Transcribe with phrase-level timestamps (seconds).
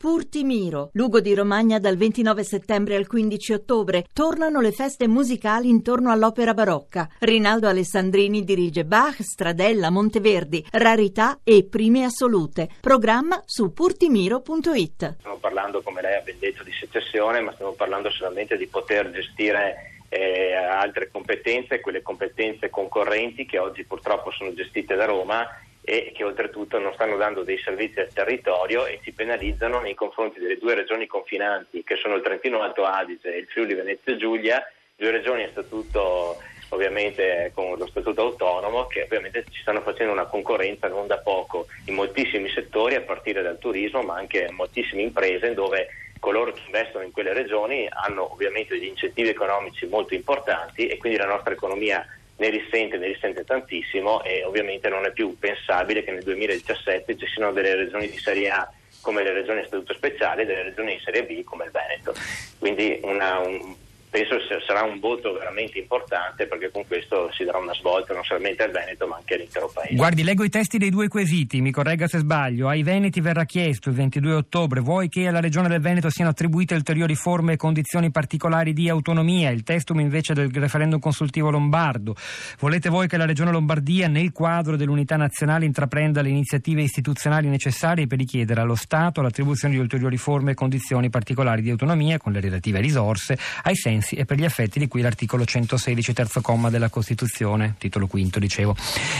[0.00, 4.06] Purtimiro, Lugo di Romagna dal 29 settembre al 15 ottobre.
[4.14, 7.06] Tornano le feste musicali intorno all'opera barocca.
[7.18, 12.70] Rinaldo Alessandrini dirige Bach, Stradella, Monteverdi, Rarità e Prime Assolute.
[12.80, 15.16] Programma su purtimiro.it.
[15.18, 19.10] Stiamo parlando, come lei ha ben detto, di secessione, ma stiamo parlando solamente di poter
[19.10, 25.46] gestire eh, altre competenze, quelle competenze concorrenti che oggi purtroppo sono gestite da Roma
[25.90, 30.38] e che oltretutto non stanno dando dei servizi al territorio e si penalizzano nei confronti
[30.38, 34.64] delle due regioni confinanti che sono il Trentino Alto Adige e il Friuli Venezia Giulia,
[34.94, 40.26] due regioni a statuto ovviamente con lo statuto autonomo che ovviamente ci stanno facendo una
[40.26, 45.54] concorrenza non da poco in moltissimi settori a partire dal turismo ma anche moltissime imprese
[45.54, 45.88] dove
[46.20, 51.18] coloro che investono in quelle regioni hanno ovviamente degli incentivi economici molto importanti e quindi
[51.18, 52.06] la nostra economia
[52.40, 57.26] ne risente, ne risente tantissimo e ovviamente non è più pensabile che nel 2017 ci
[57.26, 58.72] siano delle regioni di Serie A
[59.02, 62.14] come le regioni a statuto speciale e delle regioni di Serie B come il Veneto.
[62.58, 63.74] Quindi una, un,
[64.10, 68.64] penso sarà un voto veramente importante perché con questo si darà una svolta non solamente
[68.64, 69.94] al Veneto ma anche all'intero paese.
[69.94, 72.68] Guardi, leggo i testi dei due quesiti, mi corregga se sbaglio.
[72.68, 76.74] Ai Veneti verrà chiesto il 22 ottobre, vuoi che alla Regione del Veneto siano attribuite
[76.74, 82.16] ulteriori forme e condizioni particolari di autonomia, il testum invece del referendum consultivo lombardo.
[82.58, 88.08] Volete voi che la Regione Lombardia nel quadro dell'unità nazionale intraprenda le iniziative istituzionali necessarie
[88.08, 92.40] per richiedere allo Stato l'attribuzione di ulteriori forme e condizioni particolari di autonomia con le
[92.40, 96.70] relative risorse ai sensi sensi e per gli effetti di cui l'articolo 116 terzo comma
[96.70, 98.74] della Costituzione, titolo quinto dicevo.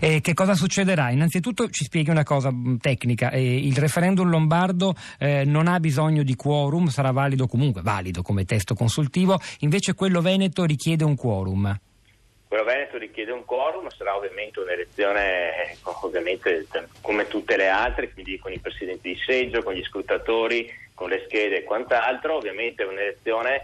[0.00, 1.10] E che cosa succederà?
[1.10, 6.22] Innanzitutto ci spieghi una cosa mm, tecnica, eh, il referendum lombardo eh, non ha bisogno
[6.22, 11.78] di quorum, sarà valido comunque, valido come testo consultivo, invece quello veneto richiede un quorum.
[12.52, 16.66] Quello Veneto richiede un quorum, sarà ovviamente un'elezione ecco, ovviamente,
[17.00, 21.24] come tutte le altre, quindi con i presidenti di seggio, con gli scrutatori, con le
[21.24, 23.62] schede e quant'altro, ovviamente è un'elezione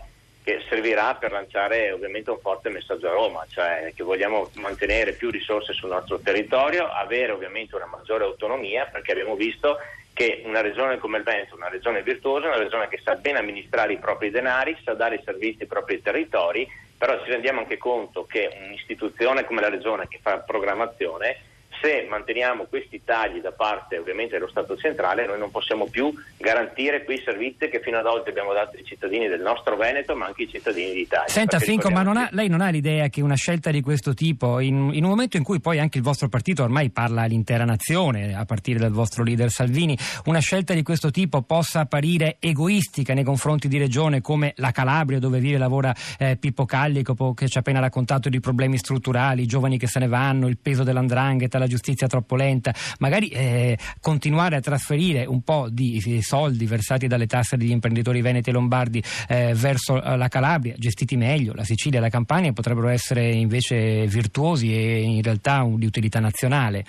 [0.49, 5.29] che servirà per lanciare ovviamente un forte messaggio a Roma, cioè che vogliamo mantenere più
[5.31, 9.77] risorse sul nostro territorio, avere ovviamente una maggiore autonomia, perché abbiamo visto
[10.15, 13.93] che una regione come il Veneto, una regione virtuosa, una regione che sa bene amministrare
[13.93, 16.67] i propri denari, sa dare i servizi ai propri territori,
[16.97, 21.41] però ci rendiamo anche conto che un'istituzione come la regione che fa programmazione
[21.81, 27.05] se manteniamo questi tagli da parte ovviamente dello Stato centrale noi non possiamo più garantire
[27.05, 30.43] quei servizi che fino ad oggi abbiamo dato ai cittadini del nostro Veneto ma anche
[30.43, 31.29] ai cittadini d'Italia.
[31.29, 34.61] Senta Finco, ma non ha, lei non ha l'idea che una scelta di questo tipo,
[34.61, 38.35] in, in, un momento in cui poi anche il vostro partito ormai parla all'intera nazione,
[38.35, 43.25] a partire dal vostro leader Salvini, una scelta di questo tipo possa apparire egoistica nei
[43.25, 47.57] confronti di regione come la Calabria dove vive e lavora eh, Pippo Callico che ci
[47.57, 51.59] ha appena raccontato di problemi strutturali, i giovani che se ne vanno, il peso dell'andrangheta,
[51.59, 57.27] la giustizia troppo lenta, magari eh, continuare a trasferire un po' di soldi versati dalle
[57.27, 62.03] tasse degli imprenditori veneti e lombardi eh, verso la Calabria, gestiti meglio, la Sicilia e
[62.03, 66.85] la Campania potrebbero essere invece virtuosi e in realtà di utilità nazionale.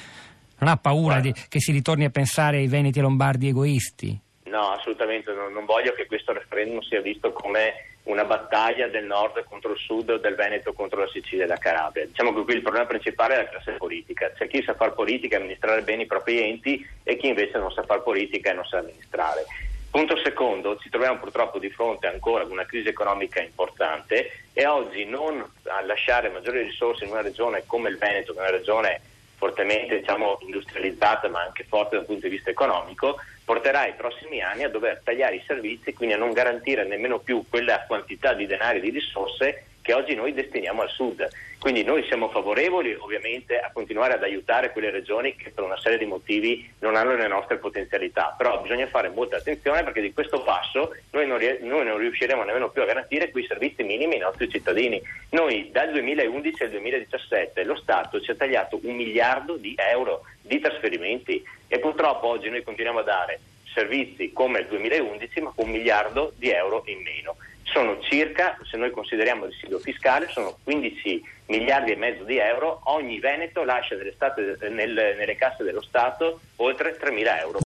[0.59, 4.19] Non ha paura di, che si ritorni a pensare ai veneti e lombardi egoisti?
[4.45, 9.43] No, assolutamente, non, non voglio che questo referendum sia visto come una battaglia del nord
[9.43, 12.05] contro il sud del Veneto contro la Sicilia e la Calabria.
[12.05, 15.35] Diciamo che qui il problema principale è la classe politica, c'è chi sa fare politica
[15.35, 18.65] e amministrare bene i propri enti e chi invece non sa fare politica e non
[18.65, 19.45] sa amministrare.
[19.91, 25.05] Punto secondo, ci troviamo purtroppo di fronte ancora ad una crisi economica importante e oggi
[25.05, 25.43] non
[25.85, 29.01] lasciare maggiori risorse in una regione come il Veneto, che è una regione
[29.39, 34.63] fortemente diciamo, industrializzata ma anche forte dal punto di vista economico, porterà i prossimi anni
[34.63, 38.77] a dover tagliare i servizi, quindi a non garantire nemmeno più quella quantità di denaro
[38.77, 41.27] e di risorse che oggi noi destiniamo al sud.
[41.57, 45.97] Quindi noi siamo favorevoli ovviamente a continuare ad aiutare quelle regioni che per una serie
[45.97, 50.43] di motivi non hanno le nostre potenzialità, però bisogna fare molta attenzione perché di questo
[50.43, 54.47] passo noi non, noi non riusciremo nemmeno più a garantire quei servizi minimi ai nostri
[54.47, 55.01] cittadini.
[55.31, 60.59] Noi dal 2011 al 2017 lo Stato ci ha tagliato un miliardo di euro di
[60.59, 63.39] trasferimenti e purtroppo oggi noi continuiamo a dare
[63.73, 68.77] servizi come il 2011 ma con un miliardo di euro in meno sono circa, se
[68.77, 73.95] noi consideriamo il residuo fiscale, sono 15 miliardi e mezzo di euro, ogni Veneto lascia
[73.95, 77.57] nelle, state, nel, nelle casse dello Stato oltre 3 mila euro.